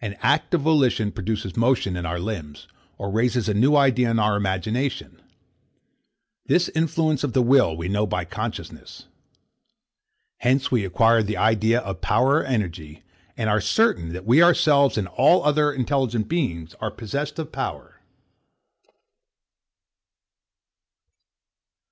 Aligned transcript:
An 0.00 0.14
act 0.22 0.54
of 0.54 0.62
volition 0.62 1.12
produces 1.12 1.56
motion 1.56 1.96
in 1.96 2.04
our 2.04 2.18
limbs, 2.18 2.66
or 2.98 3.12
raises 3.12 3.48
a 3.48 3.54
new 3.54 3.76
idea 3.76 4.10
in 4.10 4.18
our 4.18 4.36
imagination. 4.36 5.22
This 6.46 6.68
influence 6.70 7.22
of 7.22 7.32
the 7.32 7.42
will 7.42 7.76
we 7.76 7.88
know 7.88 8.04
by 8.04 8.24
consciousness. 8.24 9.06
Hence 10.38 10.72
we 10.72 10.84
acquire 10.84 11.22
the 11.22 11.36
idea 11.36 11.78
of 11.80 12.00
power 12.00 12.38
or 12.38 12.44
energy; 12.44 13.04
and 13.36 13.48
are 13.48 13.60
certain, 13.60 14.12
that 14.12 14.26
we 14.26 14.42
ourselves 14.42 14.98
and 14.98 15.06
all 15.06 15.44
other 15.44 15.72
intelligent 15.72 16.26
beings 16.26 16.74
are 16.80 16.90
possessed 16.90 17.38
of 17.38 17.52
power. 17.52 18.00